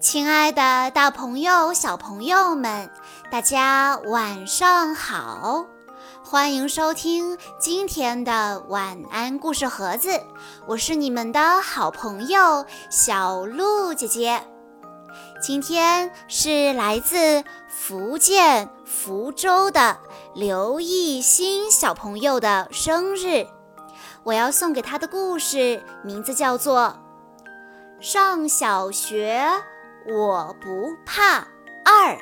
[0.00, 2.88] 亲爱的，大朋友、小朋友们，
[3.32, 5.66] 大家晚上好！
[6.22, 10.22] 欢迎收听今天的晚安故事盒子，
[10.68, 14.40] 我是你们的好朋友小鹿姐姐。
[15.42, 19.98] 今天是来自福建福州的
[20.32, 23.44] 刘艺新小朋友的生日，
[24.22, 26.96] 我要送给他的故事名字叫做
[28.00, 29.44] 《上小学》。
[30.10, 31.46] 我不怕
[31.84, 32.16] 二，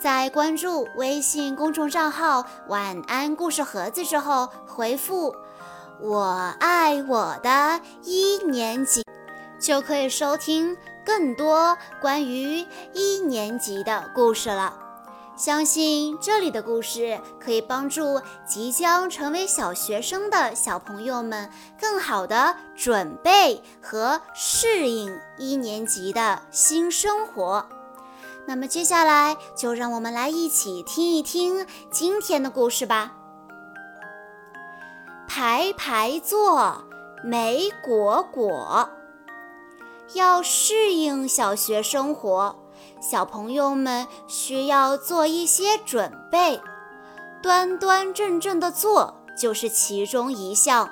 [0.00, 5.34] 在关注微信公众账号“晚安故事盒子”之后，回复
[6.00, 9.04] “我爱我的一年级”，
[9.60, 10.74] 就可以收听
[11.04, 14.83] 更多关于一年级的故事了。
[15.36, 27.66] 相信这里的故事可以帮助即将成为小学生的小朋友们更好的准备和适应一年级的新生活。
[28.46, 33.14] 那么接下来就让我们来一起听一听今天的故事吧。
[35.26, 36.84] 排排坐，
[37.24, 38.88] 莓果果，
[40.12, 42.63] 要适应小学生活。
[43.04, 46.58] 小朋友们需要做一些准备，
[47.42, 50.88] 端端正正的坐就是其中一项。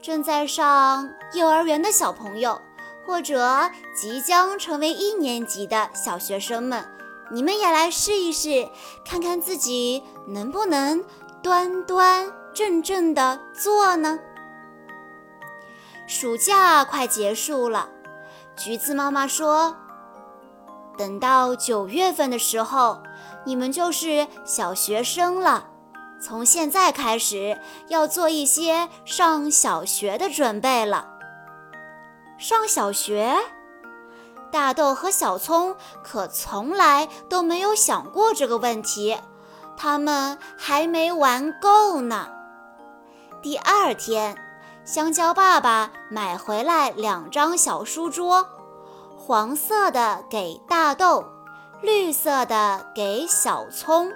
[0.00, 2.58] 正在上幼儿园的小朋友，
[3.06, 6.88] 或者即将成为一年级的小学生们，
[7.30, 8.66] 你们也来试一试，
[9.04, 11.04] 看看自己能不能
[11.42, 14.18] 端端正正的坐呢？
[16.06, 17.90] 暑假快结束了，
[18.56, 19.76] 橘子妈妈说。
[20.98, 23.00] 等到九月份的时候，
[23.46, 25.68] 你们就是小学生了。
[26.20, 31.06] 从现在开始，要做一些上小学的准备了。
[32.36, 33.36] 上小学，
[34.50, 39.16] 大豆和小葱可从来都没有想过这个问题，
[39.76, 42.28] 他们还没玩够呢。
[43.40, 44.36] 第二天，
[44.84, 48.57] 香蕉爸爸买回来两张小书桌。
[49.28, 51.22] 黄色的给大豆，
[51.82, 54.10] 绿色的给小葱。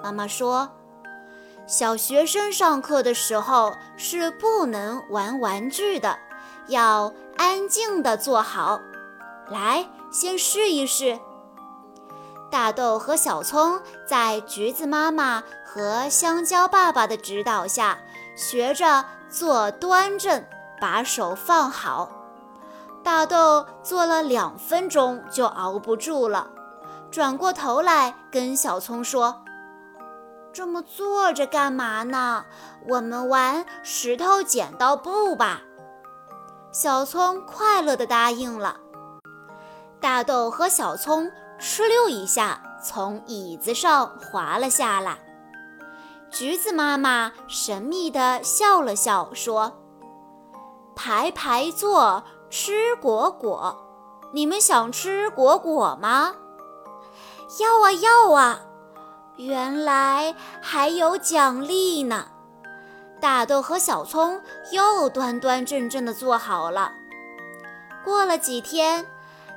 [0.00, 0.70] 妈妈说，
[1.66, 6.16] 小学生上课的时候是不能玩玩具的，
[6.68, 8.78] 要安静的坐好。
[9.48, 11.18] 来，先试一试。
[12.48, 17.98] 大豆和小葱在橘子妈妈和香蕉爸爸的指导下，
[18.36, 20.44] 学着坐端正，
[20.80, 22.12] 把手放好。
[23.08, 26.50] 大豆坐了两分钟就熬不住了，
[27.10, 29.42] 转过头来跟小葱说
[30.52, 32.44] ：“这么坐着干嘛呢？
[32.86, 35.62] 我们玩石头剪刀布吧。”
[36.70, 38.76] 小葱快乐地答应了。
[39.98, 45.16] 大豆和小葱哧溜一下从椅子上滑了下来。
[46.30, 49.80] 橘子妈妈神秘地笑了笑说
[50.94, 53.76] ：“排排坐。”吃果果，
[54.32, 56.34] 你们想吃果果吗？
[57.60, 58.60] 要啊要啊！
[59.36, 62.26] 原来还有奖励呢。
[63.20, 64.40] 大豆和小葱
[64.72, 66.92] 又端端正正地坐好了。
[68.04, 69.06] 过了几天，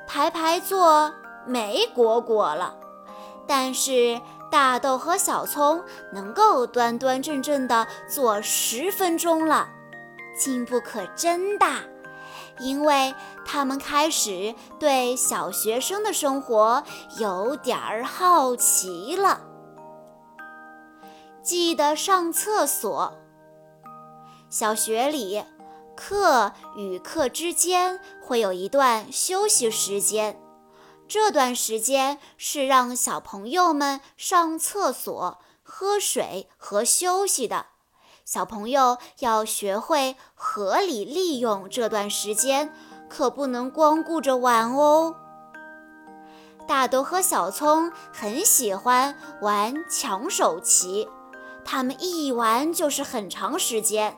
[0.06, 1.12] 排排坐
[1.46, 2.74] 没果果了，
[3.46, 4.20] 但是
[4.50, 5.82] 大豆和小葱
[6.12, 9.68] 能够端端正正地坐十分钟了，
[10.36, 11.80] 进步可真大。
[12.62, 13.14] 因为
[13.44, 16.82] 他们开始对小学生的生活
[17.18, 19.40] 有点儿好奇了。
[21.42, 23.18] 记得上厕所。
[24.48, 25.42] 小学里，
[25.96, 30.40] 课与课之间会有一段休息时间，
[31.08, 37.71] 这段时间是让小朋友们上厕所、喝水和休息的。
[38.24, 42.72] 小朋友要学会合理利用这段时间，
[43.08, 45.16] 可不能光顾着玩哦。
[46.66, 51.08] 大豆和小葱很喜欢玩抢手棋，
[51.64, 54.16] 他们一玩就是很长时间。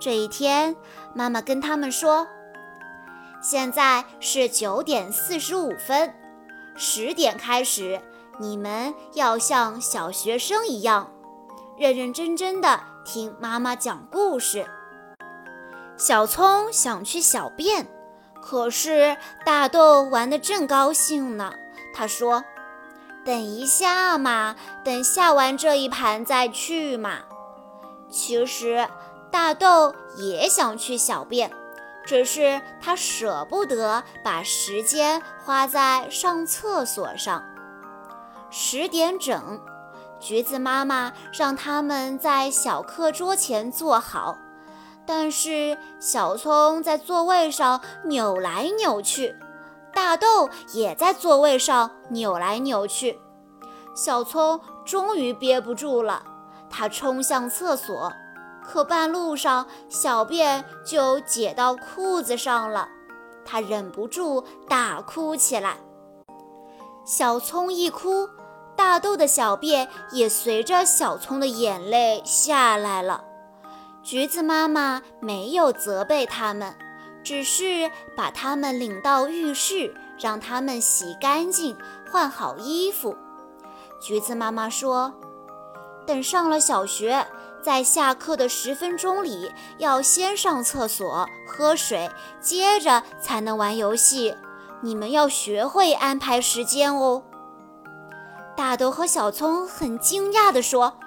[0.00, 0.74] 这一天，
[1.14, 2.26] 妈妈跟他们说
[3.40, 6.12] ：“现在是九点四十五分，
[6.74, 8.00] 十点开始，
[8.40, 11.11] 你们要像小学生一样，
[11.82, 14.64] 认认真真的。”听妈妈讲故事。
[15.96, 17.88] 小葱想去小便，
[18.40, 21.52] 可是大豆玩得正高兴呢。
[21.92, 22.44] 他说
[23.26, 27.18] ：“等一下嘛，等下完这一盘再去嘛。”
[28.08, 28.88] 其实
[29.32, 31.50] 大豆也想去小便，
[32.06, 37.42] 只是他舍不得把时间花在上厕所上。
[38.50, 39.60] 十点整，
[40.22, 44.38] 橘子妈妈让他们在小课桌前坐好，
[45.04, 49.34] 但是小葱在座位上扭来扭去，
[49.92, 53.18] 大豆也在座位上扭来扭去。
[53.96, 56.22] 小葱终于憋不住了，
[56.70, 58.12] 他冲向厕所。
[58.64, 62.88] 可半路上，小便就解到裤子上了，
[63.44, 65.78] 他忍不住大哭起来。
[67.04, 68.28] 小葱一哭，
[68.84, 73.22] 大豆的小便也随着小葱的眼泪下来了。
[74.02, 76.74] 橘子妈妈没有责备他们，
[77.22, 81.78] 只是把他们领到浴室，让他们洗干净、
[82.10, 83.16] 换好衣服。
[84.00, 85.14] 橘子妈妈说
[86.04, 87.24] ：“等上了小学。”
[87.62, 94.34] 在下课的十分钟里，要先上厕所、喝水，接着才能玩游戏。
[94.80, 97.22] 你们要学会安排时间哦。
[98.56, 100.98] 大豆和小葱很惊讶地说：“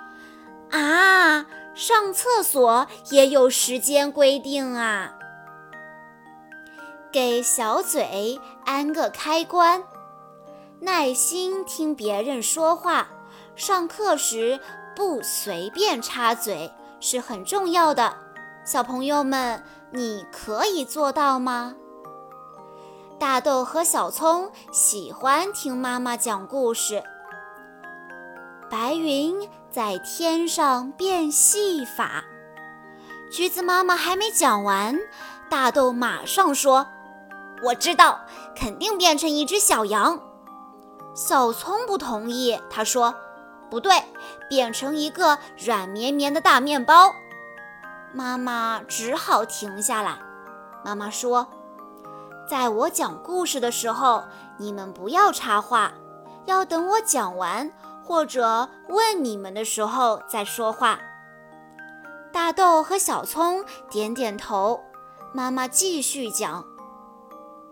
[0.72, 5.16] 啊，上厕所也有时间规定啊！”
[7.12, 9.84] 给小嘴安个开关，
[10.80, 13.08] 耐心听别人说话。
[13.56, 14.60] 上课时。
[14.98, 16.72] 不随便插嘴
[17.02, 18.16] 是很重要的，
[18.64, 21.76] 小朋友们，你可以做到吗？
[23.20, 27.04] 大豆和小葱喜欢听妈妈讲故事。
[29.00, 32.24] 云在天上变戏法，
[33.32, 34.98] 橘子妈妈还没讲完，
[35.50, 36.88] 大豆马上说
[37.64, 38.20] ：“我知道，
[38.56, 40.20] 肯定变成一只小羊。”
[41.16, 43.16] 小葱不同意，他说。
[43.68, 44.04] 不对，
[44.48, 47.12] 变成一个软绵绵的大面包。
[48.14, 50.20] 妈妈只好停下来。
[50.84, 51.48] 妈妈说
[52.48, 54.24] ：“在我讲故事的时候，
[54.58, 55.92] 你们不要插话，
[56.46, 57.70] 要等我讲完
[58.06, 61.00] 或者问你们的时候再说话。”
[62.32, 64.82] 大豆和小葱点点头。
[65.34, 66.64] 妈妈继续讲：“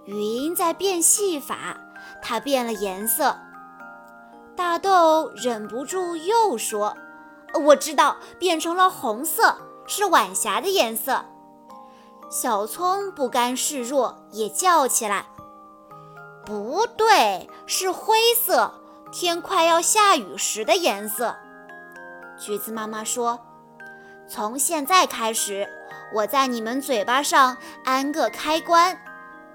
[0.03, 1.77] 云在变戏法，
[2.21, 3.37] 它变了颜色。”
[4.55, 6.97] 大豆忍不住又说
[7.67, 9.55] ：“我知道，变成了红色，
[9.87, 11.23] 是晚霞的颜色。”
[12.29, 15.27] 小葱不甘示弱，也叫起来
[16.45, 18.73] ：“不对，是灰色，
[19.13, 21.37] 天快要下雨时的颜色。”
[22.37, 23.39] 橘子妈妈说
[24.27, 25.69] ：“从现在开始，
[26.13, 27.55] 我在你们嘴巴上
[27.85, 28.99] 安个开关，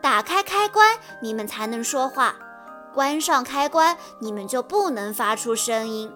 [0.00, 2.36] 打开开关，你们才能说话。”
[2.94, 6.12] 关上开关，你们就不能发出声音。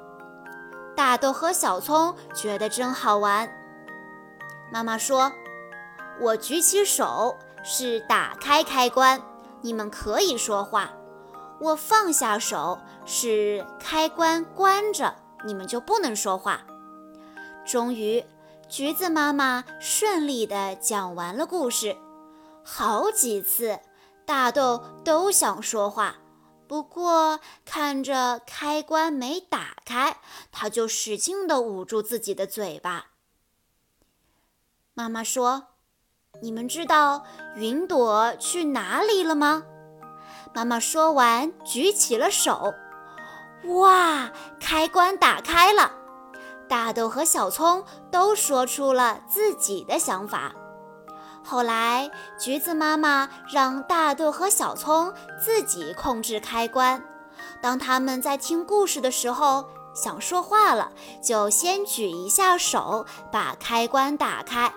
[0.97, 3.49] 大豆和小葱觉得真好玩。
[4.73, 5.31] 妈妈说
[6.19, 9.21] ：“我举起手是打开开关，
[9.61, 10.89] 你们可以说话；
[11.63, 12.77] 我放下手
[13.07, 15.15] 是开关关着，
[15.47, 16.67] 你们就不能说话。”
[17.65, 18.25] 终于，
[18.69, 21.97] 橘子妈妈顺利地讲完了故事。
[22.65, 23.79] 好几次，
[24.27, 26.17] 大豆都想说话。
[26.67, 30.17] 不过，看着开关没打开，
[30.51, 33.07] 他就使劲地捂住自己的嘴巴。
[34.95, 35.69] 妈妈说
[36.43, 37.25] ：“你们知道
[37.55, 39.65] 云朵去哪里了吗？”
[40.55, 42.75] 妈妈说完，举起了手。
[43.65, 44.31] 哇，
[44.61, 45.93] 开关打开了！
[46.69, 50.53] 大豆和小葱都说出了自己的想法。
[51.45, 57.03] 后来，橘子妈妈让大豆和小葱自己控制开关。
[57.61, 60.93] 当他们在听故事的时候想说话了，
[61.23, 64.73] 就先举一下手，把开关打开。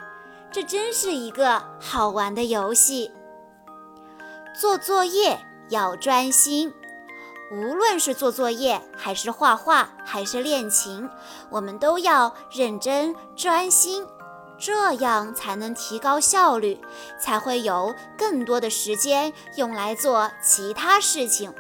[0.51, 3.11] 这真是一个好玩的游戏。
[4.59, 5.37] 做作业
[5.69, 6.73] 要专心，
[7.51, 11.09] 无论是做作业，还是画画，还是练琴，
[11.49, 14.05] 我们都要认真专心。
[14.57, 16.79] 这样才能提高效率，
[17.19, 21.53] 才会有更多的时间用来做其他事情。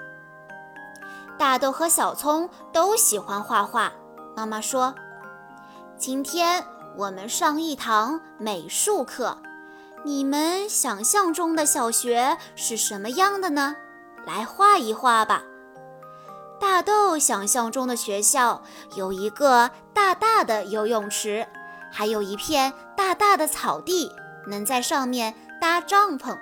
[1.37, 3.91] 大豆和小葱都喜欢画画。
[4.33, 4.95] 妈妈说
[5.99, 6.65] ：“今天
[6.97, 9.39] 我们上一堂美术课，
[10.05, 13.75] 你们想象中的小学是什么样的呢？
[14.25, 15.43] 来画一画吧。”
[16.59, 18.63] 大豆想象中的学校
[18.95, 21.47] 有一个大大的游泳池。
[21.91, 24.11] 还有一片大大的草地，
[24.47, 26.37] 能在上面搭帐篷。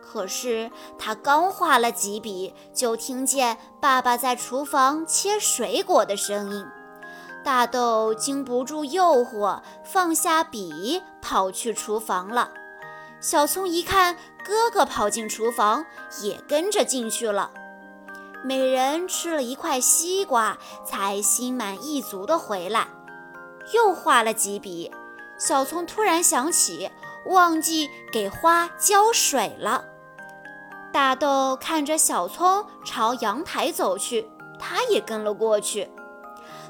[0.00, 6.66] 可是他刚画了几笔，就听见爸爸在厨房切水果的声音。
[7.44, 12.50] 大豆经不住诱惑，放下笔，跑去厨房了。
[13.20, 15.84] 小葱一看哥哥跑进厨房，
[16.22, 17.50] 也跟着进去了。
[18.42, 22.88] 每人吃了一块西瓜，才心满意足地回来。
[23.74, 24.90] 又画了几笔，
[25.38, 26.90] 小葱突然想起
[27.26, 29.84] 忘记给花浇水了。
[30.90, 34.26] 大豆看着小葱朝阳台走去，
[34.58, 35.90] 他也跟了过去。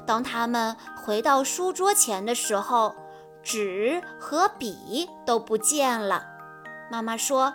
[0.05, 2.93] 当他们回到书桌前的时候，
[3.41, 6.27] 纸和笔都不见了。
[6.91, 7.53] 妈妈说：“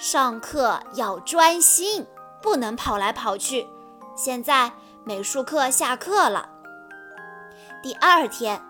[0.00, 2.06] 上课要专心，
[2.40, 3.68] 不能跑来跑去。”
[4.16, 4.72] 现在
[5.04, 6.48] 美术课下课了。
[7.82, 8.62] 第二天，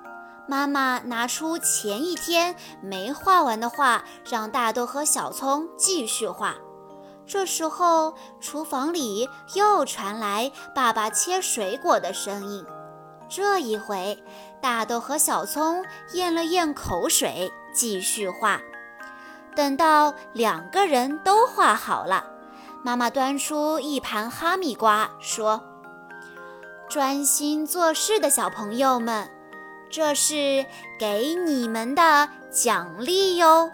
[0.49, 6.57] 妈妈拿出前一天没画完的画，让大豆和小葱继续画。
[7.25, 12.67] 这时候，厨房里又传来爸爸切水果的声音。
[13.29, 14.21] 这一回，
[14.61, 18.61] 大豆和小葱咽了咽口水，继续画。
[19.59, 22.25] 等到两个人都画好了，
[22.85, 25.61] 妈妈端出一盘哈密瓜，说
[26.89, 29.29] ：“专心做事的小朋友们，
[29.91, 30.65] 这是
[30.97, 33.69] 给你们的奖励哟。”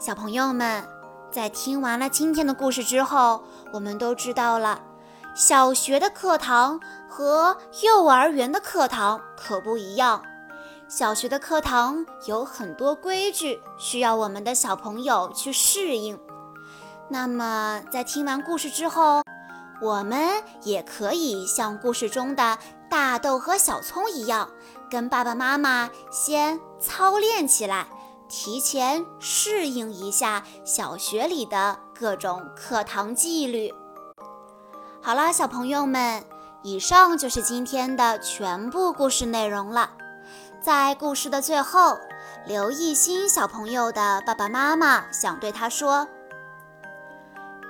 [0.00, 0.82] 小朋友们。
[1.30, 4.80] 在听完了今天的故事之后，我们都知道了，
[5.34, 10.22] 小学的课堂和幼儿园的课堂可不一样。
[10.96, 16.16] 小学的课堂有很多规矩，需要我们的小朋友去适应。
[17.08, 19.20] 那么，在听完故事之后，
[19.82, 22.56] 我们也可以像故事中的
[22.88, 24.48] 大豆和小葱一样，
[24.88, 27.88] 跟爸爸妈妈先操练起来。
[28.28, 33.74] 提前适应一下小学里的各种课堂纪律。
[35.02, 36.22] 好啦，小朋友们，
[36.62, 39.90] 以上就是今天的全部故事内容了。
[40.64, 41.98] 在故事的最后，
[42.46, 46.08] 刘艺兴小朋友的爸爸妈妈想对他说：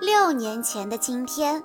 [0.01, 1.61] 六年前的今天，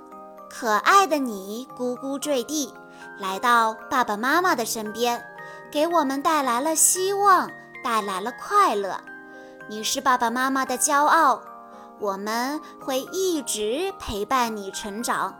[0.50, 2.74] 可爱的你咕咕坠地，
[3.19, 5.24] 来到爸爸妈妈的身边，
[5.69, 7.48] 给我们带来了希望。
[7.83, 9.00] 带来了快乐，
[9.69, 11.41] 你是爸爸妈妈的骄傲，
[12.00, 15.38] 我们会一直陪伴你成长。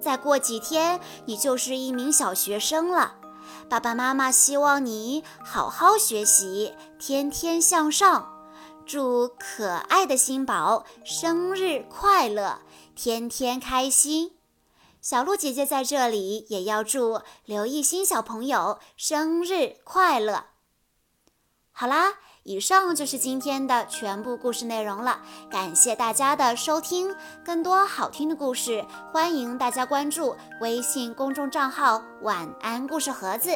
[0.00, 3.12] 再过几天，你就是一名小学生了。
[3.68, 8.34] 爸爸妈妈希望你好好学习，天天向上。
[8.86, 12.60] 祝可爱的新宝生日快乐，
[12.96, 14.38] 天天开心。
[15.02, 20.46] 小鹿姐姐在这里也要祝刘艺昕小朋友生日快乐。
[21.70, 22.14] 好啦，
[22.48, 25.20] 以上就是今天的全部故事内容了。
[25.50, 27.14] 感谢大家的收听，
[27.44, 33.50] 更多好听的故事，欢迎大家关注微信公众账号“晚安故事盒子”，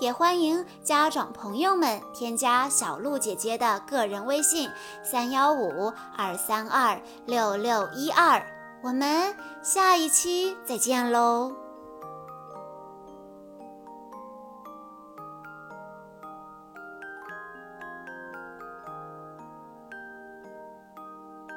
[0.00, 4.70] 也欢迎家长朋友们添加小鹿姐姐的个人微信：
[5.02, 8.40] 三幺五二三二六六一二。
[8.80, 11.65] 我们下一期再见喽！